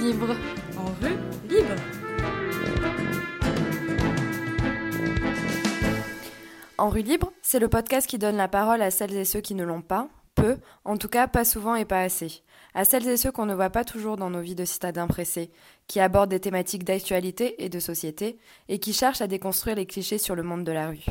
libre. 0.00 0.34
En 0.78 0.86
rue 1.02 1.16
libre. 1.48 1.74
En 6.78 6.88
rue 6.88 7.02
libre, 7.02 7.32
c'est 7.42 7.58
le 7.58 7.68
podcast 7.68 8.06
qui 8.06 8.18
donne 8.18 8.36
la 8.36 8.48
parole 8.48 8.80
à 8.80 8.90
celles 8.90 9.14
et 9.14 9.26
ceux 9.26 9.42
qui 9.42 9.54
ne 9.54 9.64
l'ont 9.64 9.82
pas, 9.82 10.08
peu, 10.34 10.56
en 10.86 10.96
tout 10.96 11.08
cas 11.08 11.28
pas 11.28 11.44
souvent 11.44 11.74
et 11.74 11.84
pas 11.84 12.00
assez. 12.00 12.42
À 12.72 12.84
celles 12.84 13.06
et 13.08 13.18
ceux 13.18 13.30
qu'on 13.30 13.44
ne 13.44 13.54
voit 13.54 13.68
pas 13.68 13.84
toujours 13.84 14.16
dans 14.16 14.30
nos 14.30 14.40
vies 14.40 14.54
de 14.54 14.64
citadins 14.64 15.06
pressés, 15.06 15.50
qui 15.86 16.00
abordent 16.00 16.30
des 16.30 16.40
thématiques 16.40 16.84
d'actualité 16.84 17.62
et 17.62 17.68
de 17.68 17.80
société, 17.80 18.38
et 18.68 18.78
qui 18.78 18.94
cherchent 18.94 19.20
à 19.20 19.26
déconstruire 19.26 19.76
les 19.76 19.86
clichés 19.86 20.18
sur 20.18 20.34
le 20.34 20.42
monde 20.42 20.64
de 20.64 20.72
la 20.72 20.88
rue. 20.88 21.04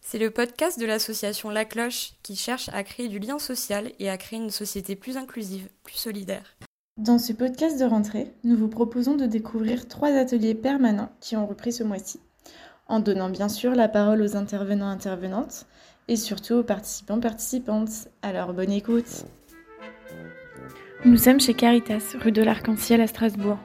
C'est 0.00 0.18
le 0.18 0.30
podcast 0.30 0.80
de 0.80 0.86
l'association 0.86 1.50
La 1.50 1.64
Cloche 1.64 2.14
qui 2.24 2.34
cherche 2.34 2.68
à 2.70 2.82
créer 2.82 3.08
du 3.08 3.20
lien 3.20 3.38
social 3.38 3.92
et 4.00 4.10
à 4.10 4.16
créer 4.16 4.40
une 4.40 4.50
société 4.50 4.96
plus 4.96 5.16
inclusive, 5.16 5.68
plus 5.84 5.96
solidaire. 5.96 6.56
Dans 6.98 7.18
ce 7.18 7.32
podcast 7.32 7.78
de 7.78 7.84
rentrée, 7.84 8.32
nous 8.42 8.56
vous 8.56 8.66
proposons 8.66 9.14
de 9.14 9.24
découvrir 9.24 9.86
trois 9.86 10.08
ateliers 10.08 10.56
permanents 10.56 11.12
qui 11.20 11.36
ont 11.36 11.46
repris 11.46 11.72
ce 11.72 11.84
mois-ci, 11.84 12.18
en 12.88 12.98
donnant 12.98 13.30
bien 13.30 13.48
sûr 13.48 13.76
la 13.76 13.86
parole 13.86 14.20
aux 14.20 14.34
intervenants 14.34 14.88
intervenantes 14.88 15.66
et 16.08 16.16
surtout 16.16 16.54
aux 16.54 16.64
participants 16.64 17.20
participantes. 17.20 18.08
Alors 18.22 18.52
bonne 18.52 18.72
écoute. 18.72 19.26
Nous 21.04 21.18
sommes 21.18 21.38
chez 21.38 21.54
Caritas, 21.54 22.16
rue 22.20 22.32
de 22.32 22.42
l'Arc-en-Ciel 22.42 23.00
à 23.00 23.06
Strasbourg. 23.06 23.58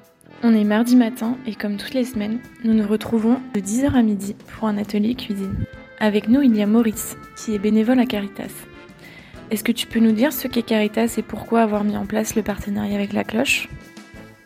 On 0.44 0.54
est 0.54 0.64
mardi 0.64 0.95
matin 0.95 1.36
et 1.48 1.56
comme 1.56 1.78
toutes 1.78 1.95
les 1.95 2.06
semaines, 2.06 2.40
nous 2.64 2.76
nous 2.76 2.88
retrouvons 2.88 3.40
de 3.56 3.59
10h 3.59 3.95
à 3.95 4.04
midi 4.04 4.36
pour 4.36 4.68
un 4.68 4.78
atelier 4.78 5.16
cuisine. 5.16 5.66
Avec 6.00 6.28
nous, 6.28 6.44
il 6.44 6.56
y 6.56 6.62
a 6.62 6.68
Maurice, 6.68 7.18
qui 7.36 7.56
est 7.56 7.59
bénévole 7.59 8.00
à 8.00 8.06
Caritas. 8.06 8.68
Est-ce 9.54 9.64
que 9.64 9.72
tu 9.72 9.86
peux 9.86 10.00
nous 10.00 10.14
dire 10.14 10.34
ce 10.34 10.48
qu'est 10.48 10.64
Caritas 10.64 11.14
et 11.16 11.22
pourquoi 11.22 11.62
avoir 11.62 11.84
mis 11.84 11.96
en 11.96 12.08
place 12.08 12.34
le 12.34 12.42
partenariat 12.42 12.96
avec 12.96 13.14
la 13.14 13.23
cloche? 13.23 13.70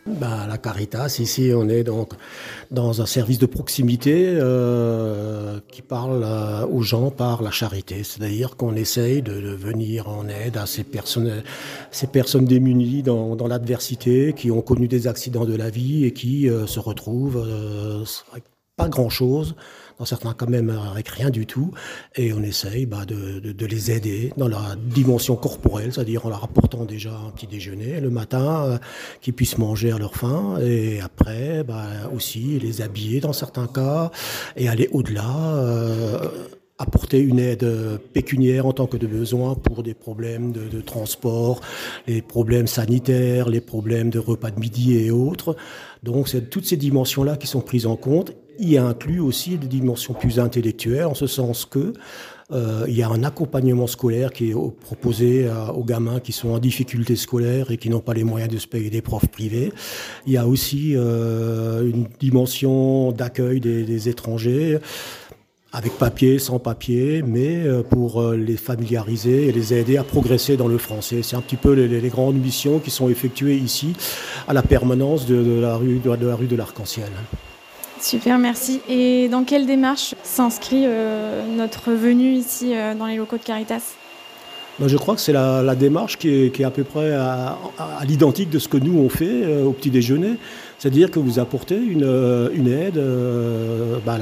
Bah, 0.06 0.46
la 0.50 0.58
Caritas, 0.58 1.20
ici, 1.22 1.52
on 1.56 1.70
est 1.70 1.86
donc 1.86 2.12
dans 2.72 3.02
un 3.02 3.06
service 3.06 3.40
de 3.40 3.46
proximité 3.46 4.26
euh, 4.28 5.62
qui 5.72 5.82
parle 5.82 6.24
euh, 6.26 6.68
aux 6.68 6.82
gens 6.82 7.10
par 7.10 7.42
la 7.42 7.52
charité. 7.52 8.04
C'est-à-dire 8.04 8.58
qu'on 8.58 8.76
essaye 8.76 9.22
de, 9.22 9.32
venir 9.32 10.10
en 10.10 10.28
aide 10.28 10.58
à 10.58 10.66
ces 10.66 10.84
personnes, 10.84 11.42
ces 11.90 12.08
personnes 12.08 12.44
démunies 12.44 13.02
dans, 13.02 13.48
l'adversité, 13.48 14.34
qui 14.36 14.52
ont 14.52 14.62
connu 14.62 14.90
des 14.90 15.08
accidents 15.08 15.46
de 15.46 15.56
la 15.56 15.70
vie 15.70 16.04
et 16.04 16.12
qui 16.12 16.50
euh, 16.50 16.68
se 16.68 16.82
retrouvent 16.82 17.42
pas 18.78 18.88
grand-chose 18.88 19.56
dans 19.98 20.06
certains 20.06 20.34
cas 20.34 20.46
même 20.46 20.70
avec 20.70 21.08
rien 21.10 21.32
du 21.32 21.48
tout, 21.48 21.72
et 22.16 22.32
on 22.32 22.44
essaye 22.44 22.86
bah, 22.86 23.06
de, 23.06 23.40
de, 23.40 23.52
de, 23.52 23.66
les 23.66 23.90
aider 23.90 24.32
dans 24.38 24.48
la 24.48 24.76
dimension 24.76 25.36
corporelle, 25.36 25.92
c'est-à-dire 25.92 26.28
en 26.28 26.30
leur 26.30 26.44
apportant 26.44 26.86
déjà 26.86 27.12
un 27.12 27.32
petit 27.32 27.48
déjeuner 27.48 28.00
le 28.00 28.12
matin, 28.12 28.66
euh, 28.66 28.78
qu'ils 29.22 29.34
puissent 29.34 29.58
manger 29.58 29.92
à 29.92 29.98
leur 29.98 30.16
faim, 30.16 30.60
et 30.62 31.02
après 31.02 31.64
bah, 31.64 31.88
aussi 32.14 32.60
les 32.60 32.82
habiller 32.82 33.20
dans 33.20 33.34
certains 33.34 33.66
cas, 33.68 34.12
et 34.56 34.70
aller 34.70 34.88
au-delà. 34.92 35.28
Euh, 35.56 36.30
apporter 36.80 37.18
une 37.18 37.40
aide 37.40 37.68
pécuniaire 38.14 38.68
en 38.68 38.72
tant 38.72 38.86
que 38.86 38.98
de 38.98 39.08
besoin 39.08 39.56
pour 39.56 39.82
des 39.82 39.96
problèmes 39.96 40.52
de, 40.52 40.68
de, 40.68 40.80
transport, 40.80 41.60
les 42.06 42.22
problèmes 42.22 42.68
sanitaires, 42.68 43.50
les 43.50 43.62
problèmes 43.62 44.12
de 44.12 44.20
repas 44.20 44.52
de 44.52 44.60
midi 44.60 44.96
et 44.96 45.10
autres. 45.10 45.56
Donc 46.04 46.28
c'est 46.28 46.52
toutes 46.52 46.68
ces 46.68 46.78
dimensions-là 46.78 47.36
qui 47.36 47.48
sont 47.48 47.62
prises 47.62 47.88
en 47.88 47.96
compte. 47.96 48.36
Y 48.60 48.78
a 48.78 48.86
inclus 48.86 49.20
aussi 49.20 49.58
des 49.58 49.68
dimensions 49.68 50.14
plus 50.14 50.40
intellectuelles, 50.40 51.06
en 51.06 51.14
ce 51.14 51.28
sens 51.28 51.66
que 51.66 51.94
euh, 52.52 52.86
il 52.88 52.96
y 52.96 53.04
a 53.04 53.10
un 53.10 53.24
accompagnement 53.24 53.88
scolaire 53.88 54.32
qui 54.32 54.52
est 54.52 54.56
proposé 54.82 55.50
à, 55.50 55.74
aux 55.74 55.84
gamins 55.84 56.22
qui 56.22 56.32
sont 56.32 56.50
en 56.50 56.60
difficulté 56.60 57.18
scolaire 57.18 57.72
et 57.72 57.78
qui 57.78 57.90
n'ont 57.90 58.00
pas 58.00 58.14
les 58.14 58.24
moyens 58.24 58.52
de 58.52 58.58
se 58.58 58.68
payer 58.68 58.90
des 58.90 59.02
profs 59.02 59.28
privés. 59.28 59.74
Il 60.26 60.32
y 60.32 60.38
a 60.38 60.48
aussi 60.48 60.94
euh, 60.96 61.90
une 61.90 62.08
dimension 62.20 63.12
d'accueil 63.12 63.60
des, 63.60 64.10
étrangers 64.10 64.80
avec 65.74 65.98
papier, 65.98 66.40
sans 66.40 66.60
papier, 66.60 67.22
mais 67.22 67.64
euh, 67.66 67.84
pour 67.84 68.22
euh, 68.22 68.38
les 68.38 68.56
familiariser 68.56 69.48
et 69.48 69.52
les 69.52 69.74
aider 69.74 69.98
à 69.98 70.04
progresser 70.04 70.56
dans 70.56 70.70
le 70.70 70.78
français. 70.78 71.22
C'est 71.24 71.36
un 71.36 71.42
petit 71.42 71.58
peu 71.58 71.74
les, 71.74 72.10
grandes 72.10 72.40
missions 72.42 72.80
qui 72.80 72.92
sont 72.92 73.10
effectuées 73.10 73.58
ici 73.58 73.94
à 74.48 74.54
la 74.54 74.64
permanence 74.64 75.26
de 75.26 75.60
la 75.60 75.76
rue 75.76 76.00
de, 76.00 76.26
la 76.26 76.36
rue 76.36 76.48
de 76.48 76.56
l'Arc-en-Ciel. 76.56 77.12
Super, 78.00 78.38
merci. 78.38 78.82
Et 78.88 79.28
dans 79.30 79.44
quelle 79.44 79.66
démarche 79.66 80.16
s'inscrit 80.24 80.84
euh, 80.86 81.44
notre 81.48 81.92
venue 81.92 82.34
ici 82.34 82.74
euh, 82.74 82.94
dans 82.94 83.06
les 83.06 83.16
locaux 83.16 83.38
de 83.38 83.44
Caritas? 83.44 83.96
Ben, 84.80 84.88
je 84.88 84.98
crois 84.98 85.16
que 85.16 85.22
c'est 85.22 85.34
la, 85.34 85.76
démarche 85.76 86.18
qui 86.18 86.30
est, 86.30 86.64
à 86.64 86.70
peu 86.70 86.84
près 86.84 87.12
à 87.12 87.58
l'identique 88.06 88.52
de 88.52 88.60
ce 88.60 88.68
que 88.68 88.78
nous 88.78 89.00
on 89.00 89.10
fait 89.10 89.44
euh, 89.44 89.64
au 89.64 89.72
petit 89.72 89.90
déjeuner. 89.90 90.38
C'est-à-dire 90.80 91.10
que 91.10 91.20
vous 91.20 91.40
apportez 91.40 91.76
une, 91.76 92.50
une 92.54 92.68
aide, 92.68 92.98
euh, 92.98 93.98
bah, 94.06 94.18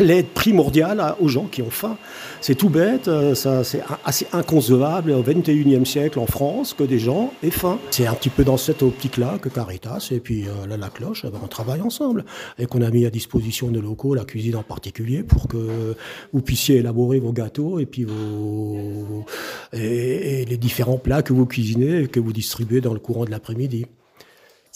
l'aide 0.00 0.26
primordiale 0.26 1.14
aux 1.20 1.28
gens 1.28 1.44
qui 1.44 1.62
ont 1.62 1.70
faim. 1.70 1.96
C'est 2.40 2.54
tout 2.54 2.68
bête, 2.68 3.10
ça, 3.34 3.64
c'est 3.64 3.82
assez 4.04 4.26
inconcevable 4.32 5.12
au 5.12 5.22
XXIe 5.22 5.86
siècle 5.86 6.18
en 6.18 6.26
France 6.26 6.74
que 6.74 6.84
des 6.84 6.98
gens 6.98 7.32
aient 7.42 7.50
faim. 7.50 7.78
C'est 7.90 8.06
un 8.06 8.14
petit 8.14 8.28
peu 8.28 8.44
dans 8.44 8.56
cette 8.56 8.82
optique-là 8.82 9.38
que 9.40 9.48
Caritas 9.48 10.08
et 10.10 10.20
puis 10.20 10.46
euh, 10.46 10.66
la, 10.68 10.76
la, 10.76 10.88
cloche, 10.88 11.24
eh 11.26 11.30
ben, 11.30 11.38
on 11.42 11.48
travaille 11.48 11.80
ensemble 11.80 12.24
et 12.58 12.66
qu'on 12.66 12.82
a 12.82 12.90
mis 12.90 13.06
à 13.06 13.10
disposition 13.10 13.68
de 13.68 13.80
locaux, 13.80 14.14
la 14.14 14.24
cuisine 14.24 14.56
en 14.56 14.62
particulier, 14.62 15.22
pour 15.22 15.48
que 15.48 15.94
vous 16.32 16.40
puissiez 16.40 16.76
élaborer 16.76 17.20
vos 17.20 17.32
gâteaux 17.32 17.78
et 17.78 17.86
puis 17.86 18.04
vos 18.04 19.24
et, 19.72 20.42
et 20.42 20.44
les 20.44 20.56
différents 20.56 20.98
plats 20.98 21.22
que 21.22 21.32
vous 21.32 21.46
cuisinez 21.46 22.02
et 22.02 22.08
que 22.08 22.20
vous 22.20 22.32
distribuez 22.32 22.80
dans 22.80 22.92
le 22.92 23.00
courant 23.00 23.24
de 23.24 23.30
l'après-midi. 23.30 23.86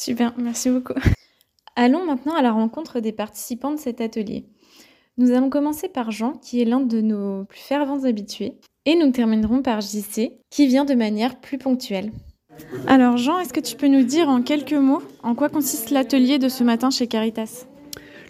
Super, 0.01 0.33
merci 0.39 0.71
beaucoup. 0.71 0.95
Allons 1.77 2.07
maintenant 2.07 2.35
à 2.35 2.41
la 2.41 2.53
rencontre 2.53 3.01
des 3.01 3.13
participants 3.13 3.71
de 3.71 3.79
cet 3.79 4.01
atelier. 4.01 4.47
Nous 5.19 5.31
allons 5.31 5.51
commencer 5.51 5.91
par 5.91 6.11
Jean, 6.11 6.33
qui 6.33 6.63
est 6.63 6.65
l'un 6.65 6.81
de 6.81 7.03
nos 7.03 7.45
plus 7.45 7.61
fervents 7.61 8.05
habitués, 8.05 8.55
et 8.87 8.95
nous 8.97 9.11
terminerons 9.11 9.61
par 9.61 9.83
JC, 9.83 10.39
qui 10.49 10.67
vient 10.69 10.87
de 10.87 10.95
manière 10.95 11.39
plus 11.39 11.59
ponctuelle. 11.59 12.13
Alors 12.87 13.19
Jean, 13.19 13.41
est-ce 13.41 13.53
que 13.53 13.61
tu 13.61 13.77
peux 13.77 13.89
nous 13.89 14.03
dire 14.03 14.31
en 14.31 14.41
quelques 14.41 14.73
mots 14.73 15.03
en 15.23 15.35
quoi 15.35 15.51
consiste 15.51 15.91
l'atelier 15.91 16.39
de 16.39 16.49
ce 16.49 16.65
matin 16.65 16.89
chez 16.89 17.07
Caritas? 17.07 17.67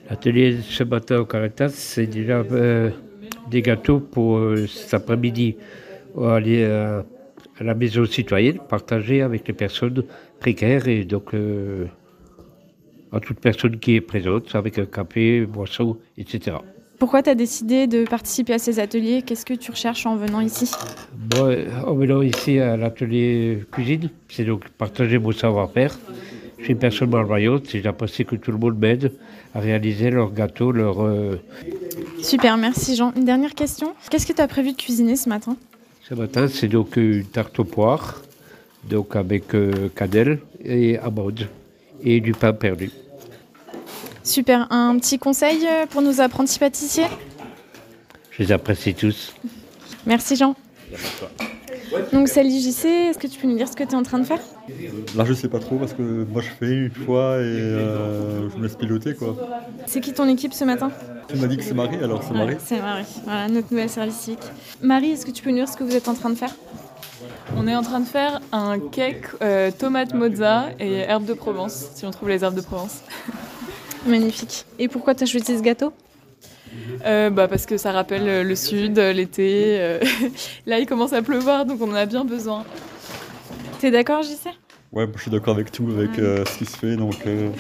L'atelier 0.09 0.55
de 0.55 0.63
ce 0.63 0.83
matin 0.83 1.21
au 1.21 1.25
Caritas, 1.25 1.69
c'est 1.69 2.09
déjà 2.09 2.41
euh, 2.51 2.91
des 3.49 3.63
gâteaux 3.63 4.01
pour 4.01 4.39
euh, 4.39 4.67
cet 4.67 4.93
après-midi 4.93 5.55
aller 6.21 6.65
euh, 6.65 7.03
à 7.61 7.65
la 7.65 7.75
maison 7.75 8.07
citoyenne, 8.07 8.59
partager 8.69 9.21
avec 9.21 9.47
les 9.47 9.55
personnes 9.55 10.03
précaires 10.41 10.89
et 10.89 11.05
donc 11.05 11.35
euh, 11.35 11.85
à 13.13 13.21
toute 13.21 13.39
personne 13.39 13.79
qui 13.79 13.97
est 13.97 14.01
présente 14.01 14.55
avec 14.55 14.79
un 14.79 14.87
café, 14.87 15.45
boisson, 15.45 15.99
etc. 16.17 16.57
Pourquoi 16.99 17.23
tu 17.23 17.31
as 17.31 17.35
décidé 17.35 17.87
de 17.87 18.05
participer 18.05 18.55
à 18.55 18.59
ces 18.59 18.79
ateliers? 18.79 19.23
Qu'est-ce 19.23 19.47
que 19.47 19.55
tu 19.55 19.71
recherches 19.71 20.07
en 20.07 20.17
venant 20.17 20.41
ici? 20.41 20.71
Bon, 21.15 21.55
En 21.87 21.95
venant 21.95 22.23
ici 22.23 22.59
à 22.59 22.77
l'atelier 22.77 23.63
cuisine, 23.71 24.11
c'est 24.29 24.45
donc 24.45 24.69
partager 24.71 25.19
mon 25.19 25.33
savoir-faire. 25.33 25.99
Je 26.59 26.65
suis 26.65 26.73
une 26.75 26.79
personne 26.79 27.09
malvoyante 27.09 27.75
et 27.75 27.81
j'apprécie 27.81 28.27
que 28.27 28.37
tout 28.37 28.53
le 28.53 28.59
monde 28.59 28.79
m'aide 28.79 29.13
à 29.55 29.61
réaliser 29.61 30.11
leurs 30.11 30.33
gâteaux, 30.33 30.73
leurs... 30.73 31.03
Euh... 31.03 31.41
Super, 32.23 32.59
merci 32.59 32.97
Jean. 32.97 33.13
Une 33.17 33.25
dernière 33.25 33.55
question. 33.55 33.95
Qu'est-ce 34.11 34.27
que 34.27 34.35
tu 34.35 34.43
as 34.43 34.49
prévu 34.49 34.73
de 34.73 34.77
cuisiner 34.77 35.17
ce 35.17 35.31
matin? 35.31 35.57
Ce 36.11 36.17
matin, 36.17 36.49
c'est 36.49 36.67
donc 36.67 36.97
une 36.97 37.25
tarte 37.25 37.61
aux 37.61 37.65
poires 37.65 38.21
donc 38.83 39.15
avec 39.15 39.55
euh, 39.55 39.89
cannelle 39.95 40.41
et 40.65 40.99
amande 40.99 41.47
et 42.03 42.21
du 42.21 42.33
pain 42.33 42.53
perdu. 42.53 42.91
Super. 44.25 44.67
Un 44.73 44.99
petit 44.99 45.21
conseil 45.21 45.65
pour 45.91 46.03
nos 46.03 46.21
apprentis 46.21 46.59
pâtissiers? 46.59 47.07
Je 48.33 48.43
les 48.43 48.51
apprécie 48.51 48.93
tous. 48.93 49.37
Merci 50.05 50.35
Jean. 50.35 50.57
Donc 52.13 52.27
salut 52.27 52.51
JC, 52.51 52.87
est-ce 52.87 53.19
que 53.19 53.29
tu 53.29 53.39
peux 53.39 53.47
nous 53.47 53.57
dire 53.57 53.69
ce 53.69 53.77
que 53.77 53.85
tu 53.85 53.91
es 53.91 53.95
en 53.95 54.03
train 54.03 54.19
de 54.19 54.25
faire? 54.25 54.41
Là 55.17 55.25
je 55.25 55.33
sais 55.33 55.49
pas 55.49 55.59
trop 55.59 55.77
parce 55.77 55.93
que 55.93 56.03
moi 56.03 56.43
je 56.43 56.49
fais 56.49 56.73
une 56.73 56.91
fois 56.91 57.37
et 57.39 57.45
euh, 57.45 58.51
je 58.51 58.57
me 58.57 58.63
laisse 58.65 58.77
piloter 58.77 59.15
quoi. 59.15 59.37
C'est 59.87 60.01
qui 60.01 60.13
ton 60.13 60.29
équipe 60.29 60.53
ce 60.53 60.65
matin? 60.65 60.91
Tu 61.29 61.37
m'as 61.37 61.47
dit 61.47 61.57
que 61.57 61.63
c'est 61.63 61.75
Marie 61.75 61.97
alors 61.97 62.23
c'est 62.23 62.33
ouais, 62.33 62.39
Marie 62.39 62.57
C'est 62.65 62.81
Marie, 62.81 63.05
voilà 63.25 63.49
notre 63.49 63.69
nouvelle 63.71 63.89
service 63.89 64.17
civique. 64.17 64.45
Marie, 64.83 65.11
est-ce 65.11 65.27
que 65.27 65.31
tu 65.31 65.43
peux 65.43 65.51
nous 65.51 65.57
dire 65.57 65.69
ce 65.69 65.77
que 65.77 65.85
vous 65.85 65.95
êtes 65.95 66.09
en 66.09 66.15
train 66.15 66.31
de 66.31 66.35
faire? 66.35 66.55
On 67.57 67.67
est 67.67 67.75
en 67.75 67.83
train 67.83 68.01
de 68.01 68.07
faire 68.07 68.41
un 68.53 68.79
cake 68.79 69.27
euh, 69.43 69.71
tomate 69.77 70.15
mozza 70.15 70.69
et 70.79 70.99
herbes 70.99 71.27
de 71.27 71.35
Provence, 71.35 71.91
si 71.95 72.07
on 72.07 72.11
trouve 72.11 72.29
les 72.29 72.45
herbes 72.45 72.55
de 72.55 72.61
Provence. 72.61 73.01
Magnifique. 74.07 74.65
Et 74.79 74.89
pourquoi 74.89 75.15
tu 75.15 75.25
as 75.25 75.27
choisi 75.27 75.59
ce 75.59 75.63
gâteau? 75.63 75.93
Euh, 77.05 77.31
bah 77.31 77.49
parce 77.49 77.67
que 77.67 77.77
ça 77.77 77.93
rappelle 77.93 78.47
le 78.47 78.55
sud, 78.55 78.99
l'été. 78.99 79.77
Euh... 79.81 80.01
Là, 80.67 80.79
il 80.79 80.87
commence 80.87 81.13
à 81.13 81.23
pleuvoir, 81.23 81.67
donc 81.67 81.81
on 81.83 81.91
en 81.91 81.95
a 81.95 82.07
bien 82.07 82.25
besoin. 82.25 82.65
T'es 83.81 83.91
d'accord, 83.91 84.23
JC 84.23 84.49
Ouais, 84.93 85.09
je 85.17 85.21
suis 85.23 85.31
d'accord 85.31 85.55
avec 85.55 85.71
tout, 85.73 85.89
avec 85.97 86.11
ouais. 86.13 86.21
euh, 86.23 86.45
ce 86.45 86.59
qui 86.59 86.65
se 86.67 86.77
fait. 86.77 86.97
Donc, 86.97 87.15
euh, 87.27 87.51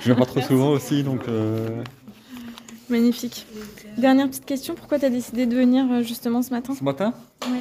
je 0.00 0.04
viens 0.06 0.14
pas 0.14 0.26
trop 0.26 0.40
souvent 0.40 0.70
aussi, 0.70 1.02
donc. 1.02 1.22
euh, 1.28 1.82
Magnifique. 2.88 3.46
Dernière 3.98 4.28
petite 4.28 4.44
question, 4.44 4.74
pourquoi 4.74 4.98
tu 4.98 5.06
as 5.06 5.10
décidé 5.10 5.46
de 5.46 5.56
venir 5.56 5.86
euh, 5.90 6.02
justement 6.02 6.42
ce 6.42 6.50
matin? 6.50 6.74
Ce 6.74 6.84
matin? 6.84 7.12
Ouais. 7.50 7.60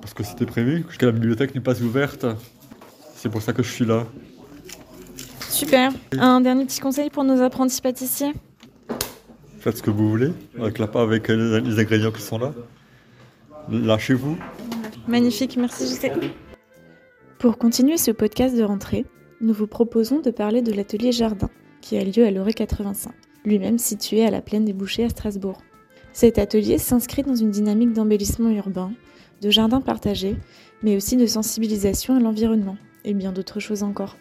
Parce 0.00 0.12
que 0.12 0.22
c'était 0.24 0.44
prévu, 0.44 0.84
que 0.84 1.06
la 1.06 1.12
bibliothèque 1.12 1.54
n'est 1.54 1.60
pas 1.60 1.80
ouverte. 1.80 2.26
C'est 3.14 3.30
pour 3.30 3.40
ça 3.40 3.52
que 3.52 3.62
je 3.62 3.70
suis 3.70 3.86
là. 3.86 4.04
Super. 5.48 5.92
Un 6.18 6.40
dernier 6.42 6.66
petit 6.66 6.80
conseil 6.80 7.08
pour 7.08 7.24
nos 7.24 7.40
apprentis 7.40 7.80
pâtissiers? 7.80 8.32
Faites 9.60 9.78
ce 9.78 9.82
que 9.82 9.90
vous 9.90 10.10
voulez, 10.10 10.32
avec, 10.60 10.78
la, 10.78 10.86
avec 10.86 11.28
les, 11.28 11.60
les 11.60 11.78
ingrédients 11.80 12.12
qui 12.12 12.20
sont 12.22 12.38
là. 12.38 12.52
Lâchez-vous. 13.70 14.36
Magnifique, 15.08 15.56
merci 15.56 15.86
JC. 15.88 16.10
Pour 17.38 17.58
continuer 17.58 17.98
ce 17.98 18.10
podcast 18.10 18.56
de 18.56 18.62
rentrée, 18.62 19.04
nous 19.42 19.52
vous 19.52 19.66
proposons 19.66 20.20
de 20.20 20.30
parler 20.30 20.62
de 20.62 20.72
l'atelier 20.72 21.12
jardin, 21.12 21.50
qui 21.82 21.98
a 21.98 22.02
lieu 22.02 22.24
à 22.24 22.30
l'Oré 22.30 22.54
85, 22.54 23.12
lui-même 23.44 23.78
situé 23.78 24.24
à 24.24 24.30
la 24.30 24.40
plaine 24.40 24.64
des 24.64 24.72
Bouchers 24.72 25.04
à 25.04 25.10
Strasbourg. 25.10 25.60
Cet 26.14 26.38
atelier 26.38 26.78
s'inscrit 26.78 27.24
dans 27.24 27.34
une 27.34 27.50
dynamique 27.50 27.92
d'embellissement 27.92 28.48
urbain, 28.48 28.90
de 29.42 29.50
jardin 29.50 29.82
partagé, 29.82 30.36
mais 30.82 30.96
aussi 30.96 31.18
de 31.18 31.26
sensibilisation 31.26 32.16
à 32.16 32.20
l'environnement, 32.20 32.78
et 33.04 33.12
bien 33.12 33.32
d'autres 33.32 33.60
choses 33.60 33.82
encore. 33.82 34.16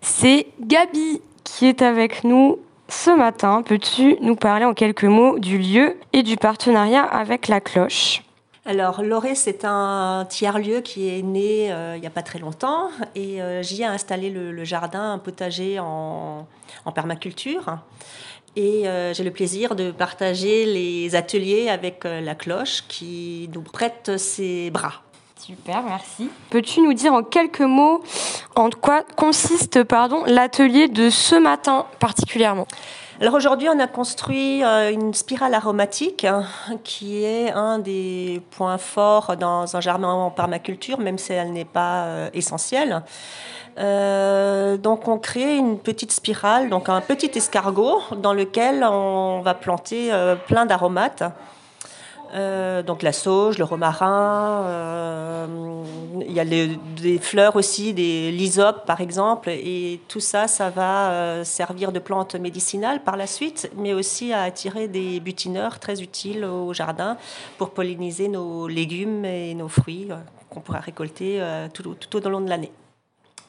C'est 0.00 0.46
Gabi 0.60 1.20
qui 1.44 1.66
est 1.66 1.82
avec 1.82 2.24
nous 2.24 2.58
ce 2.88 3.16
matin. 3.16 3.62
Peux-tu 3.62 4.16
nous 4.20 4.34
parler 4.34 4.64
en 4.64 4.74
quelques 4.74 5.04
mots 5.04 5.38
du 5.38 5.58
lieu 5.58 5.94
et 6.12 6.24
du 6.24 6.36
partenariat 6.36 7.04
avec 7.04 7.46
la 7.46 7.60
cloche? 7.60 8.24
Alors, 8.68 9.02
Loré, 9.02 9.34
c'est 9.34 9.64
un 9.64 10.26
tiers-lieu 10.28 10.82
qui 10.82 11.08
est 11.08 11.22
né 11.22 11.72
euh, 11.72 11.96
il 11.96 12.02
n'y 12.02 12.06
a 12.06 12.10
pas 12.10 12.20
très 12.20 12.38
longtemps 12.38 12.90
et 13.14 13.40
euh, 13.40 13.62
j'y 13.62 13.80
ai 13.80 13.86
installé 13.86 14.28
le, 14.28 14.62
jardin, 14.62 15.14
un 15.14 15.18
potager 15.18 15.78
en, 15.78 16.46
permaculture. 16.94 17.78
Et 18.56 18.86
euh, 18.86 19.14
j'ai 19.14 19.24
le 19.24 19.30
plaisir 19.30 19.74
de 19.74 19.90
partager 19.90 20.66
les 20.66 21.16
ateliers 21.16 21.70
avec 21.70 22.04
la 22.04 22.34
cloche 22.34 22.84
qui 22.88 23.48
nous 23.54 23.62
prête 23.62 24.18
ses 24.18 24.68
bras. 24.68 25.00
Super, 25.38 25.82
merci. 25.82 26.28
Peux-tu 26.50 26.82
nous 26.82 26.92
dire 26.92 27.14
en 27.14 27.22
quelques 27.22 27.60
mots 27.60 28.02
en 28.54 28.68
quoi 28.68 29.02
consiste 29.16 29.78
l'atelier 30.26 30.88
de 30.88 31.08
ce 31.08 31.36
matin 31.36 31.86
particulièrement? 32.00 32.66
Alors 33.20 33.34
aujourd'hui, 33.34 33.68
on 33.68 33.80
a 33.80 33.88
construit 33.88 34.62
euh, 34.62 34.92
une 34.92 35.12
spirale 35.12 35.52
aromatique 35.52 36.24
hein, 36.24 36.44
qui 36.84 37.24
est 37.24 37.50
un 37.50 37.80
des 37.80 38.40
points 38.52 38.78
forts 38.78 39.36
dans 39.36 39.74
un 39.74 39.80
jardin 39.80 40.08
en 40.08 40.30
permaculture, 40.30 41.00
même 41.00 41.18
si 41.18 41.32
elle 41.32 41.52
n'est 41.52 41.64
pas 41.64 42.04
euh, 42.04 42.30
essentielle. 42.32 43.02
Euh, 43.76 44.76
donc 44.76 45.08
on 45.08 45.18
crée 45.18 45.56
une 45.56 45.80
petite 45.80 46.12
spirale, 46.12 46.68
donc 46.70 46.88
un 46.88 47.00
petit 47.00 47.30
escargot 47.34 48.00
dans 48.16 48.32
lequel 48.32 48.84
on 48.84 49.40
va 49.40 49.54
planter 49.54 50.12
plein 50.46 50.64
d'aromates. 50.64 51.24
Euh, 52.34 52.82
donc 52.82 53.02
la 53.02 53.12
sauge, 53.12 53.58
le 53.58 53.64
romarin, 53.64 54.64
euh, 54.66 55.46
il 56.26 56.32
y 56.32 56.40
a 56.40 56.44
des 56.44 57.18
fleurs 57.18 57.56
aussi, 57.56 57.94
des 57.94 58.30
lysopes 58.30 58.84
par 58.86 59.00
exemple, 59.00 59.48
et 59.48 60.00
tout 60.08 60.20
ça, 60.20 60.46
ça 60.46 60.68
va 60.70 61.10
euh, 61.10 61.44
servir 61.44 61.92
de 61.92 61.98
plante 61.98 62.34
médicinale 62.34 63.02
par 63.02 63.16
la 63.16 63.26
suite, 63.26 63.70
mais 63.76 63.94
aussi 63.94 64.32
à 64.32 64.42
attirer 64.42 64.88
des 64.88 65.20
butineurs 65.20 65.78
très 65.78 66.02
utiles 66.02 66.44
au 66.44 66.72
jardin 66.74 67.16
pour 67.56 67.70
polliniser 67.70 68.28
nos 68.28 68.68
légumes 68.68 69.24
et 69.24 69.54
nos 69.54 69.68
fruits 69.68 70.08
qu'on 70.50 70.60
pourra 70.60 70.80
récolter 70.80 71.42
tout 71.72 72.26
au 72.26 72.28
long 72.28 72.40
de 72.40 72.48
l'année. 72.48 72.72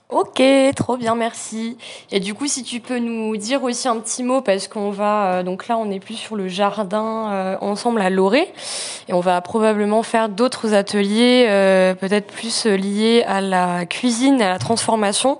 Ok, 0.09 0.41
trop 0.75 0.97
bien, 0.97 1.13
merci. 1.13 1.77
Et 2.11 2.19
du 2.19 2.33
coup, 2.33 2.47
si 2.47 2.63
tu 2.63 2.79
peux 2.79 2.97
nous 2.97 3.37
dire 3.37 3.61
aussi 3.61 3.87
un 3.87 3.97
petit 3.99 4.23
mot, 4.23 4.41
parce 4.41 4.67
qu'on 4.67 4.89
va, 4.89 5.25
euh, 5.25 5.43
donc 5.43 5.67
là, 5.67 5.77
on 5.77 5.91
est 5.91 5.99
plus 5.99 6.15
sur 6.15 6.35
le 6.35 6.47
jardin 6.47 7.29
euh, 7.31 7.57
ensemble 7.61 8.01
à 8.01 8.09
Loré, 8.09 8.51
et 9.07 9.13
on 9.13 9.19
va 9.19 9.39
probablement 9.41 10.01
faire 10.01 10.27
d'autres 10.27 10.73
ateliers, 10.73 11.45
euh, 11.47 11.93
peut-être 11.93 12.25
plus 12.25 12.65
liés 12.65 13.23
à 13.27 13.39
la 13.39 13.85
cuisine, 13.85 14.41
à 14.41 14.49
la 14.49 14.57
transformation. 14.57 15.37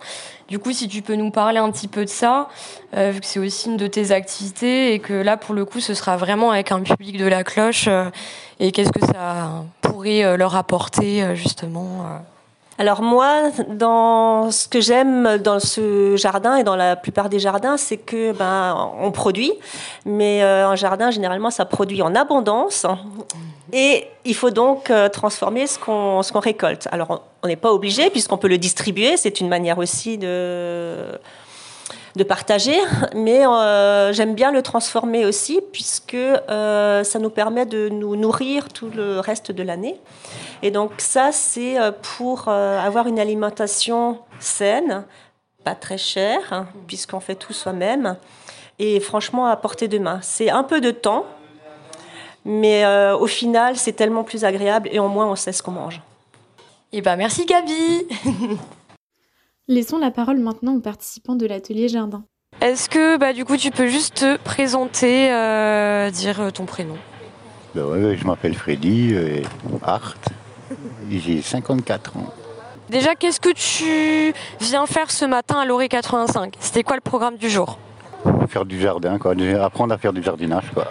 Du 0.49 0.59
coup, 0.59 0.71
si 0.71 0.87
tu 0.87 1.01
peux 1.01 1.15
nous 1.15 1.31
parler 1.31 1.57
un 1.57 1.71
petit 1.71 1.87
peu 1.87 2.05
de 2.05 2.09
ça, 2.09 2.47
vu 2.93 3.19
que 3.19 3.25
c'est 3.25 3.39
aussi 3.39 3.69
une 3.69 3.77
de 3.77 3.87
tes 3.87 4.11
activités, 4.11 4.93
et 4.93 4.99
que 4.99 5.13
là, 5.13 5.35
pour 5.35 5.55
le 5.55 5.65
coup, 5.65 5.79
ce 5.79 5.95
sera 5.95 6.15
vraiment 6.15 6.51
avec 6.51 6.71
un 6.71 6.81
public 6.81 7.17
de 7.17 7.25
la 7.25 7.43
cloche, 7.43 7.89
et 8.59 8.71
qu'est-ce 8.71 8.91
que 8.91 9.03
ça 9.05 9.63
pourrait 9.81 10.37
leur 10.37 10.55
apporter, 10.55 11.35
justement 11.35 12.05
alors 12.79 13.01
moi, 13.01 13.51
dans 13.67 14.51
ce 14.51 14.69
que 14.69 14.79
j'aime 14.79 15.37
dans 15.37 15.59
ce 15.59 16.15
jardin 16.15 16.55
et 16.55 16.63
dans 16.63 16.77
la 16.77 16.95
plupart 16.95 17.27
des 17.27 17.37
jardins, 17.37 17.75
c'est 17.75 17.97
que 17.97 18.31
ben 18.31 18.93
on 19.01 19.11
produit, 19.11 19.51
mais 20.05 20.41
euh, 20.43 20.65
un 20.65 20.77
jardin 20.77 21.11
généralement 21.11 21.51
ça 21.51 21.65
produit 21.65 22.01
en 22.01 22.15
abondance. 22.15 22.85
Et 23.73 24.07
il 24.23 24.33
faut 24.33 24.49
donc 24.49 24.91
euh, 24.91 25.09
transformer 25.09 25.67
ce 25.67 25.77
qu'on 25.77 26.23
ce 26.23 26.31
qu'on 26.31 26.39
récolte. 26.39 26.87
Alors 26.93 27.21
on 27.43 27.47
n'est 27.49 27.57
pas 27.57 27.73
obligé 27.73 28.09
puisqu'on 28.09 28.37
peut 28.37 28.47
le 28.47 28.57
distribuer, 28.57 29.17
c'est 29.17 29.41
une 29.41 29.49
manière 29.49 29.77
aussi 29.77 30.17
de 30.17 31.19
de 32.15 32.23
partager, 32.23 32.77
mais 33.15 33.45
euh, 33.45 34.11
j'aime 34.13 34.33
bien 34.33 34.51
le 34.51 34.61
transformer 34.61 35.25
aussi 35.25 35.59
puisque 35.71 36.15
euh, 36.15 37.03
ça 37.03 37.19
nous 37.19 37.29
permet 37.29 37.65
de 37.65 37.89
nous 37.89 38.15
nourrir 38.15 38.69
tout 38.69 38.89
le 38.93 39.19
reste 39.19 39.51
de 39.51 39.63
l'année. 39.63 39.99
Et 40.61 40.71
donc 40.71 40.93
ça, 40.97 41.31
c'est 41.31 41.79
euh, 41.79 41.91
pour 42.17 42.47
avoir 42.47 43.07
une 43.07 43.19
alimentation 43.19 44.19
saine, 44.39 45.03
pas 45.63 45.75
très 45.75 45.97
chère, 45.97 46.65
puisqu'on 46.87 47.19
fait 47.19 47.35
tout 47.35 47.53
soi-même, 47.53 48.17
et 48.79 48.99
franchement 48.99 49.47
à 49.47 49.55
portée 49.55 49.87
de 49.87 49.99
main. 49.99 50.19
C'est 50.21 50.49
un 50.49 50.63
peu 50.63 50.81
de 50.81 50.91
temps, 50.91 51.25
mais 52.45 52.85
au 53.13 53.27
final, 53.27 53.75
c'est 53.75 53.93
tellement 53.93 54.23
plus 54.23 54.45
agréable 54.45 54.89
et 54.91 54.99
au 54.99 55.09
moins 55.09 55.27
on 55.27 55.35
sait 55.35 55.51
ce 55.51 55.61
qu'on 55.61 55.71
mange. 55.71 56.01
Eh 56.91 57.01
ben 57.01 57.15
merci 57.17 57.45
Gabi 57.45 58.07
Laissons 59.69 59.99
la 59.99 60.09
parole 60.09 60.39
maintenant 60.39 60.73
aux 60.73 60.79
participants 60.79 61.35
de 61.35 61.45
l'atelier 61.45 61.89
jardin. 61.89 62.23
Est-ce 62.59 62.89
que 62.89 63.17
bah, 63.17 63.33
du 63.33 63.45
coup 63.45 63.55
tu 63.55 63.69
peux 63.69 63.85
juste 63.85 64.15
te 64.15 64.37
présenter, 64.37 65.31
euh, 65.31 66.09
dire 66.09 66.41
euh, 66.41 66.49
ton 66.49 66.65
prénom? 66.65 66.97
Bah 67.75 67.83
Je 68.15 68.25
m'appelle 68.25 68.55
Freddy 68.55 69.13
euh, 69.13 69.43
Hart, 69.83 70.17
j'ai 71.11 71.43
54 71.43 72.17
ans. 72.17 72.33
Déjà, 72.89 73.13
qu'est-ce 73.13 73.39
que 73.39 73.53
tu 73.53 74.33
viens 74.59 74.87
faire 74.87 75.11
ce 75.11 75.25
matin 75.25 75.59
à 75.59 75.65
l'Oré 75.65 75.87
85 75.87 76.55
C'était 76.59 76.81
quoi 76.81 76.95
le 76.95 77.01
programme 77.01 77.37
du 77.37 77.47
jour? 77.47 77.77
Faire 78.47 78.65
du 78.65 78.81
jardin, 78.81 79.19
quoi. 79.19 79.35
apprendre 79.61 79.93
à 79.93 79.99
faire 79.99 80.13
du 80.13 80.23
jardinage. 80.23 80.71
Quoi. 80.73 80.87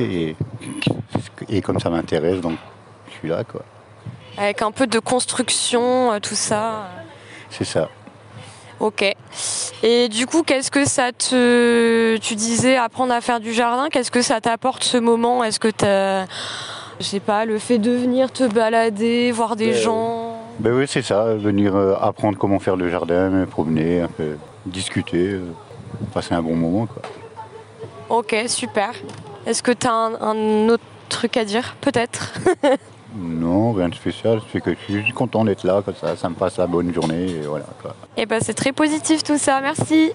Et, 0.00 0.34
et 1.48 1.60
comme 1.62 1.78
ça 1.78 1.90
m'intéresse, 1.90 2.40
donc 2.40 2.58
je 3.06 3.12
suis 3.18 3.28
là. 3.28 3.44
Quoi. 3.44 3.62
Avec 4.36 4.62
un 4.62 4.72
peu 4.72 4.88
de 4.88 4.98
construction, 4.98 6.18
tout 6.20 6.34
ça 6.34 6.88
c'est 7.50 7.64
ça. 7.64 7.88
Ok. 8.80 9.04
Et 9.82 10.08
du 10.08 10.26
coup, 10.26 10.42
qu'est-ce 10.42 10.70
que 10.70 10.84
ça 10.86 11.12
te. 11.12 12.16
Tu 12.18 12.34
disais 12.34 12.76
apprendre 12.76 13.12
à 13.12 13.20
faire 13.20 13.40
du 13.40 13.52
jardin, 13.52 13.88
qu'est-ce 13.90 14.10
que 14.10 14.22
ça 14.22 14.40
t'apporte 14.40 14.84
ce 14.84 14.96
moment? 14.96 15.42
Est-ce 15.42 15.58
que 15.58 15.68
t'as. 15.68 16.26
Je 17.00 17.04
sais 17.04 17.20
pas, 17.20 17.44
le 17.44 17.58
fait 17.58 17.78
de 17.78 17.92
venir 17.92 18.32
te 18.32 18.44
balader, 18.44 19.30
voir 19.30 19.56
des 19.56 19.72
ben, 19.72 19.76
gens? 19.76 20.42
Ben 20.58 20.72
oui, 20.72 20.86
c'est 20.88 21.02
ça, 21.02 21.34
venir 21.36 21.76
euh, 21.76 21.94
apprendre 22.00 22.36
comment 22.36 22.58
faire 22.58 22.74
le 22.74 22.88
jardin, 22.88 23.28
me 23.30 23.46
promener, 23.46 24.00
un 24.00 24.08
peu, 24.08 24.36
discuter, 24.66 25.34
euh, 25.34 25.44
passer 26.12 26.34
un 26.34 26.42
bon 26.42 26.56
moment. 26.56 26.86
Quoi. 26.86 27.02
Ok, 28.08 28.34
super. 28.48 28.90
Est-ce 29.46 29.62
que 29.62 29.70
tu 29.70 29.86
as 29.86 29.92
un 29.92 30.68
autre 30.68 30.82
truc 31.08 31.36
à 31.36 31.44
dire 31.44 31.76
Peut-être? 31.80 32.34
Non, 33.16 33.72
rien 33.72 33.88
de 33.88 33.94
spécial. 33.94 34.40
C'est 34.52 34.60
que 34.60 34.70
je 34.88 35.00
suis 35.00 35.12
content 35.12 35.44
d'être 35.44 35.64
là, 35.64 35.82
comme 35.84 35.94
ça, 35.94 36.16
ça 36.16 36.28
me 36.28 36.34
passe 36.34 36.58
la 36.58 36.66
bonne 36.66 36.92
journée. 36.92 37.30
Et 37.30 37.46
voilà. 37.46 37.66
Et 38.16 38.22
eh 38.22 38.26
ben, 38.26 38.40
c'est 38.42 38.54
très 38.54 38.72
positif 38.72 39.22
tout 39.22 39.38
ça. 39.38 39.60
Merci. 39.60 40.10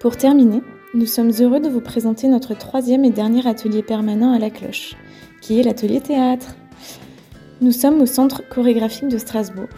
Pour 0.00 0.16
terminer, 0.16 0.62
nous 0.94 1.06
sommes 1.06 1.32
heureux 1.40 1.60
de 1.60 1.68
vous 1.68 1.80
présenter 1.80 2.28
notre 2.28 2.54
troisième 2.54 3.04
et 3.04 3.10
dernier 3.10 3.46
atelier 3.46 3.82
permanent 3.82 4.32
à 4.32 4.38
la 4.38 4.50
cloche, 4.50 4.94
qui 5.40 5.58
est 5.58 5.62
l'atelier 5.62 6.00
théâtre. 6.00 6.54
Nous 7.60 7.72
sommes 7.72 8.00
au 8.00 8.06
centre 8.06 8.42
chorégraphique 8.48 9.08
de 9.08 9.18
Strasbourg. 9.18 9.68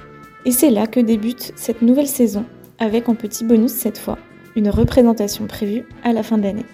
Et 0.45 0.51
c'est 0.51 0.71
là 0.71 0.87
que 0.87 1.01
débute 1.01 1.53
cette 1.57 1.83
nouvelle 1.83 2.07
saison, 2.07 2.45
avec 2.79 3.09
en 3.09 3.15
petit 3.15 3.45
bonus 3.45 3.73
cette 3.73 3.99
fois, 3.99 4.19
une 4.55 4.69
représentation 4.69 5.47
prévue 5.47 5.87
à 6.05 6.13
la 6.13 6.23
fin 6.23 6.39
de 6.39 6.43
l'année. 6.43 6.67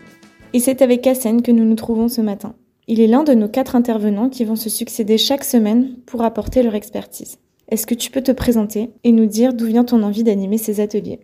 Et 0.52 0.58
c'est 0.58 0.82
avec 0.82 1.02
Cassène 1.02 1.42
que 1.42 1.52
nous 1.52 1.64
nous 1.64 1.74
trouvons 1.74 2.08
ce 2.08 2.20
matin. 2.20 2.54
Il 2.94 3.00
est 3.00 3.06
l'un 3.06 3.24
de 3.24 3.32
nos 3.32 3.48
quatre 3.48 3.74
intervenants 3.74 4.28
qui 4.28 4.44
vont 4.44 4.54
se 4.54 4.68
succéder 4.68 5.16
chaque 5.16 5.44
semaine 5.44 5.94
pour 6.04 6.20
apporter 6.20 6.62
leur 6.62 6.74
expertise. 6.74 7.38
Est-ce 7.70 7.86
que 7.86 7.94
tu 7.94 8.10
peux 8.10 8.20
te 8.20 8.32
présenter 8.32 8.90
et 9.02 9.12
nous 9.12 9.24
dire 9.24 9.54
d'où 9.54 9.64
vient 9.64 9.82
ton 9.82 10.02
envie 10.02 10.24
d'animer 10.24 10.58
ces 10.58 10.78
ateliers? 10.78 11.18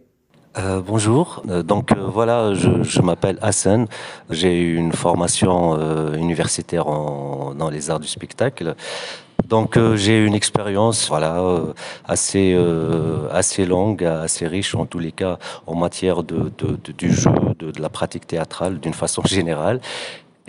Euh, 0.57 0.81
bonjour, 0.81 1.43
euh, 1.51 1.63
donc 1.63 1.93
euh, 1.93 2.07
voilà, 2.09 2.55
je, 2.55 3.03
m'appelle 3.03 3.39
Hassan, 3.43 3.87
j'ai 4.31 4.59
eu 4.59 4.77
une 4.77 4.93
formation 4.93 5.79
universitaire 6.15 6.87
dans 6.87 7.69
les 7.71 7.91
arts 7.91 8.01
du 8.01 8.09
spectacle. 8.09 8.75
Donc 9.47 9.79
j'ai 9.95 10.25
une 10.25 10.35
expérience 10.35 11.09
voilà 11.09 11.43
assez 12.07 12.57
assez 13.31 13.67
longue, 13.67 14.05
assez 14.05 14.47
riche 14.47 14.75
en 14.75 14.87
tous 14.87 14.99
les 14.99 15.13
cas 15.13 15.39
en 15.67 15.75
matière 15.75 16.23
de, 16.23 16.51
du 16.97 17.13
jeu, 17.13 17.31
de, 17.59 17.71
de 17.71 17.81
la 17.81 17.91
pratique 17.91 18.27
théâtrale 18.27 18.81
d'une 18.81 18.95
façon 18.95 19.23
générale. 19.25 19.81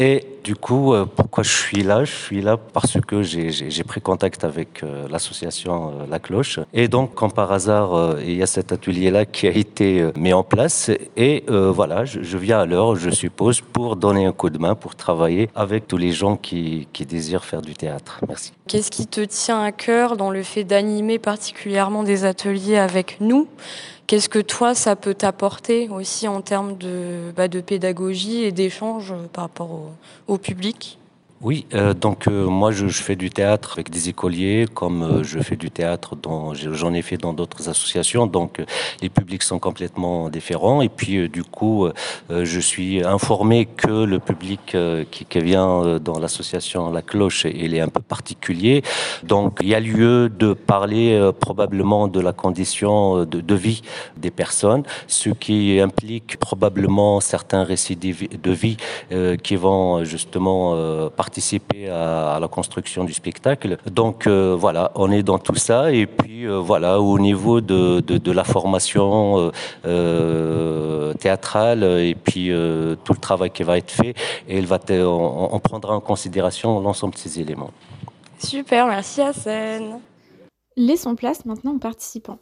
Et 0.01 0.25
du 0.45 0.55
coup, 0.55 0.93
euh, 0.93 1.05
pourquoi 1.05 1.43
je 1.43 1.51
suis 1.51 1.83
là? 1.83 2.05
Je 2.05 2.13
suis 2.13 2.41
là 2.41 2.55
parce 2.55 2.97
que 3.05 3.21
j'ai 3.21 3.83
pris 3.83 3.99
contact 3.99 4.45
avec 4.45 4.81
euh, 4.81 5.09
l'association 5.09 5.89
euh, 5.89 6.05
La 6.09 6.19
Cloche. 6.19 6.61
Et 6.73 6.87
donc, 6.87 7.13
comme 7.15 7.33
par 7.33 7.51
hasard, 7.51 8.15
il 8.21 8.35
y 8.35 8.41
a 8.41 8.45
cet 8.45 8.71
atelier-là 8.71 9.25
qui 9.25 9.45
a 9.45 9.51
été 9.51 10.09
mis 10.15 10.31
en 10.31 10.43
place. 10.43 10.89
Et 11.17 11.43
voilà, 11.49 12.05
je, 12.05 12.37
viens 12.37 12.59
à 12.59 12.65
l'heure, 12.65 12.95
je 12.95 13.09
suppose, 13.09 13.59
pour 13.59 13.97
donner 13.97 14.25
un 14.25 14.31
coup 14.31 14.49
de 14.49 14.57
main, 14.57 14.73
pour 14.73 14.95
travailler 14.95 15.49
avec 15.53 15.87
tous 15.87 15.97
les 15.97 16.13
gens 16.13 16.37
qui, 16.37 16.87
qui 16.93 17.05
désirent 17.05 17.43
faire 17.43 17.61
du 17.61 17.73
théâtre. 17.73 18.21
Merci. 18.25 18.53
Qu'est-ce 18.67 18.91
qui 18.91 19.05
te 19.05 19.21
tient 19.21 19.61
à 19.61 19.73
cœur 19.73 20.15
dans 20.15 20.31
le 20.31 20.43
fait 20.43 20.63
d'animer 20.63 21.19
particulièrement 21.19 22.03
des 22.03 22.23
ateliers 22.23 22.77
avec 22.77 23.17
nous? 23.19 23.47
Qu'est-ce 24.09 24.27
que 24.27 24.39
toi, 24.39 24.73
ça 24.73 24.95
peut 24.95 25.13
t'apporter 25.13 25.87
aussi 25.89 26.27
en 26.27 26.41
termes 26.41 26.75
de, 26.77 27.31
bah, 27.37 27.47
de 27.47 27.61
pédagogie 27.61 28.41
et 28.41 28.51
d'échange 28.51 29.13
par 29.33 29.43
rapport 29.43 29.81
au 30.27 30.39
public? 30.39 30.97
Oui, 31.41 31.65
euh, 31.73 31.93
donc 31.93 32.27
euh, 32.27 32.47
moi 32.47 32.71
je, 32.71 32.87
je, 32.87 33.01
fais 33.01 33.15
du 33.15 33.29
théâtre 33.29 33.71
avec 33.75 33.89
des 33.89 34.09
écoliers, 34.09 34.65
comme 34.73 35.03
euh, 35.03 35.23
je 35.23 35.39
fais 35.39 35.55
du 35.55 35.71
théâtre 35.71 36.17
dont 36.17 36.53
j'en 36.53 36.93
ai 36.93 37.01
fait 37.01 37.15
dans 37.15 37.31
d'autres 37.31 37.69
associations, 37.69 38.27
donc 38.27 38.61
les 39.01 39.07
publics 39.07 39.43
sont 39.43 39.57
complètement 39.57 40.29
différents. 40.29 40.81
Et 40.81 40.89
puis 40.89 41.29
du 41.29 41.45
coup, 41.45 41.87
je 42.29 42.59
suis 42.59 43.05
informé 43.05 43.65
que 43.65 44.03
le 44.03 44.19
public 44.19 44.75
qui, 45.11 45.25
qui, 45.25 45.39
vient 45.39 45.97
dans 45.99 46.19
l'association 46.19 46.91
La 46.91 47.01
Cloche, 47.01 47.45
il 47.45 47.73
est 47.73 47.79
un 47.79 47.87
peu 47.87 48.01
particulier. 48.01 48.83
Donc 49.23 49.59
il 49.61 49.69
y 49.69 49.75
a 49.75 49.79
lieu 49.79 50.27
de 50.27 50.51
parler 50.51 51.31
probablement 51.39 52.09
de 52.09 52.19
la 52.19 52.33
condition 52.33 53.23
de, 53.23 53.39
de, 53.39 53.55
vie 53.55 53.81
des 54.17 54.31
personnes, 54.31 54.83
ce 55.07 55.29
qui 55.29 55.79
implique 55.79 56.37
probablement 56.37 57.21
certains 57.21 57.63
récits 57.63 57.95
de 57.95 58.51
vie 58.51 58.77
qui 59.43 59.55
vont 59.55 60.03
justement 60.03 61.09
participer 61.15 61.28
participer 61.29 61.89
à, 61.89 62.39
la 62.41 62.47
construction 62.47 63.03
du 63.03 63.13
spectacle. 63.13 63.77
Donc 63.91 64.25
euh, 64.25 64.55
voilà, 64.57 64.91
on 64.95 65.11
est 65.11 65.21
dans 65.21 65.37
tout 65.37 65.59
ça. 65.67 65.91
Et 65.91 66.07
puis 66.07 66.47
euh, 66.47 66.57
voilà, 66.57 66.99
au 66.99 67.19
niveau 67.19 67.61
de, 67.61 67.99
de, 67.99 68.31
la 68.31 68.43
formation 68.43 69.51
euh, 69.85 71.13
théâtrale 71.13 71.83
et 71.83 72.15
puis 72.15 72.47
tout 73.03 73.13
le 73.13 73.19
travail 73.29 73.51
qui 73.51 73.63
va 73.63 73.77
être 73.77 73.91
fait, 73.91 74.13
et 74.47 74.57
il 74.57 74.65
va 74.65 74.79
on, 74.89 75.49
on 75.51 75.59
prendra 75.59 75.95
en 75.95 76.01
considération 76.01 76.79
l'ensemble 76.79 77.13
de 77.13 77.19
ces 77.19 77.39
éléments. 77.39 77.71
Super, 78.39 78.87
merci 78.87 79.21
Hassan. 79.21 79.99
Laissons 80.77 81.15
place 81.15 81.45
maintenant 81.45 81.73
aux 81.75 81.83
participants. 81.91 82.39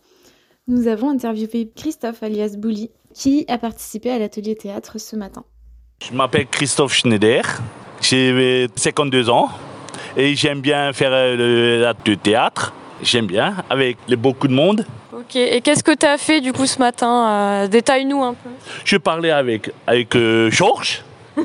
Nous 0.68 0.88
avons 0.88 1.10
interviewé 1.10 1.72
Christophe 1.76 2.24
alias 2.24 2.56
Bouli, 2.58 2.92
qui 3.14 3.46
a 3.48 3.58
participé 3.58 4.12
à 4.12 4.20
l'atelier 4.20 4.56
théâtre 4.56 4.98
ce 5.00 5.16
matin. 5.16 5.44
Je 6.04 6.14
m'appelle 6.14 6.48
Christophe 6.48 6.94
Schneider. 6.94 7.44
J'ai 8.10 8.70
52 8.74 9.30
ans 9.30 9.50
et 10.16 10.34
j'aime 10.34 10.62
bien 10.62 10.94
faire 10.94 11.10
euh, 11.12 11.94
le, 12.06 12.16
théâtre. 12.16 12.72
J'aime 13.04 13.26
bien, 13.26 13.56
avec 13.70 13.98
beaucoup 14.18 14.48
de 14.48 14.54
monde. 14.54 14.86
Ok, 15.12 15.36
et 15.36 15.60
qu'est-ce 15.60 15.84
que 15.84 15.94
tu 15.94 16.06
as 16.06 16.18
fait 16.18 16.40
du 16.40 16.54
coup 16.54 16.66
ce 16.66 16.80
matin 16.80 17.28
euh, 17.28 17.68
Détaille-nous 17.68 18.24
un 18.24 18.34
peu. 18.34 18.50
Je 18.86 18.96
parlais 18.96 19.32
avec, 19.32 19.72
avec 19.86 20.16
euh, 20.16 20.50
Georges, 20.50 21.04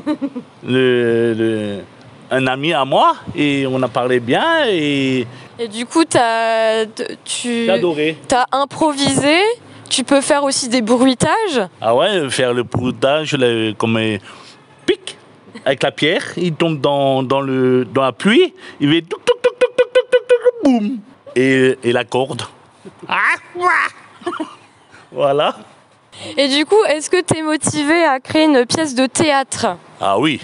un 2.31 2.47
ami 2.47 2.71
à 2.71 2.85
moi, 2.85 3.17
et 3.35 3.67
on 3.67 3.83
a 3.83 3.89
parlé 3.89 4.21
bien. 4.21 4.65
Et, 4.69 5.27
et 5.59 5.67
du 5.67 5.85
coup, 5.85 6.05
as, 6.15 6.85
tu 7.25 7.69
as 7.69 8.45
improvisé 8.53 9.41
tu 9.89 10.03
peux 10.03 10.21
faire 10.21 10.43
aussi 10.43 10.69
des 10.69 10.81
bruitages? 10.81 11.61
Ah 11.79 11.93
ouais, 11.93 12.27
faire 12.31 12.51
le 12.53 12.63
bruitage 12.63 13.37
comme 13.77 13.99
pic 14.87 15.17
avec 15.65 15.83
la 15.83 15.91
pierre, 15.91 16.33
il 16.37 16.53
tombe 16.53 16.79
dans, 16.79 17.23
dans, 17.23 17.41
le, 17.41 17.85
dans 17.85 18.03
la 18.03 18.11
pluie, 18.11 18.53
il 18.79 18.91
fait 18.91 19.01
touk 19.01 19.23
touk 19.25 19.41
touk 19.41 19.59
touk 19.59 20.63
boum 20.63 20.99
et, 21.35 21.77
et 21.83 21.91
la 21.91 22.03
corde. 22.03 22.43
voilà. 25.11 25.55
Et 26.37 26.47
du 26.47 26.65
coup, 26.65 26.83
est-ce 26.89 27.09
que 27.09 27.21
tu 27.21 27.37
es 27.37 27.41
motivé 27.41 28.03
à 28.03 28.19
créer 28.19 28.45
une 28.45 28.65
pièce 28.65 28.95
de 28.95 29.05
théâtre? 29.05 29.77
Ah 29.99 30.19
oui, 30.19 30.39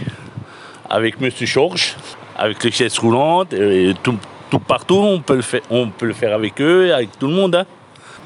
avec 0.90 1.20
Monsieur 1.22 1.46
Georges, 1.46 1.96
avec 2.38 2.64
les 2.64 2.72
chaises 2.72 2.98
roulantes, 2.98 3.54
et 3.54 3.94
tout, 4.02 4.18
tout 4.50 4.60
partout, 4.60 4.96
on 4.96 5.22
peut, 5.22 5.36
le 5.36 5.42
faire, 5.42 5.62
on 5.70 5.90
peut 5.90 6.08
le 6.08 6.14
faire 6.14 6.34
avec 6.34 6.60
eux, 6.62 6.94
avec 6.94 7.18
tout 7.18 7.28
le 7.28 7.34
monde. 7.34 7.56
Hein. 7.56 7.66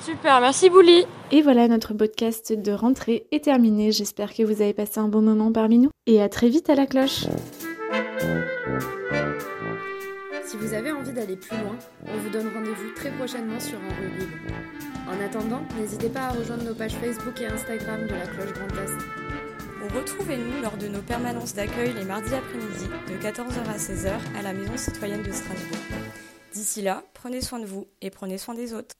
Super, 0.01 0.39
merci 0.41 0.69
Bouli. 0.69 1.05
Et 1.35 1.41
voilà, 1.41 1.67
notre 1.67 1.95
podcast 1.95 2.53
de 2.53 2.71
rentrée 2.71 3.25
est 3.31 3.45
terminé. 3.45 3.91
J'espère 3.91 4.35
que 4.35 4.43
vous 4.43 4.61
avez 4.61 4.75
passé 4.75 4.99
un 4.99 5.07
bon 5.07 5.23
moment 5.23 5.51
parmi 5.51 5.79
nous. 5.79 5.89
Et 6.05 6.21
à 6.21 6.29
très 6.29 6.47
vite 6.47 6.69
à 6.69 6.75
la 6.75 6.85
cloche. 6.85 7.25
Si 10.45 10.57
vous 10.57 10.75
avez 10.75 10.91
envie 10.91 11.11
d'aller 11.11 11.35
plus 11.35 11.57
loin, 11.57 11.75
on 12.05 12.17
vous 12.19 12.29
donne 12.29 12.49
rendez-vous 12.53 12.91
très 12.95 13.09
prochainement 13.09 13.59
sur 13.59 13.79
un 13.79 13.95
rue 13.99 14.19
libre. 14.19 14.37
En 15.09 15.25
attendant, 15.25 15.63
n'hésitez 15.75 16.09
pas 16.09 16.27
à 16.27 16.29
rejoindre 16.33 16.65
nos 16.65 16.75
pages 16.75 16.93
Facebook 16.93 17.41
et 17.41 17.47
Instagram 17.47 18.03
de 18.03 18.13
la 18.13 18.27
Cloche 18.27 18.53
Grand 18.53 18.83
Est. 18.83 19.91
Retrouvez-nous 19.91 20.61
lors 20.61 20.77
de 20.77 20.87
nos 20.87 21.01
permanences 21.01 21.55
d'accueil 21.55 21.93
les 21.93 22.05
mardis 22.05 22.35
après-midi 22.35 22.85
de 23.07 23.15
14h 23.15 23.71
à 23.73 23.77
16h 23.77 24.11
à 24.37 24.41
la 24.43 24.53
Maison 24.53 24.77
citoyenne 24.77 25.23
de 25.23 25.31
Strasbourg. 25.31 25.79
D'ici 26.53 26.83
là, 26.83 27.03
prenez 27.15 27.41
soin 27.41 27.59
de 27.59 27.65
vous 27.65 27.87
et 28.03 28.11
prenez 28.11 28.37
soin 28.37 28.53
des 28.53 28.75
autres. 28.75 28.93